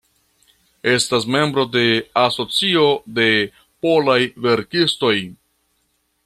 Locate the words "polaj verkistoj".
3.85-5.15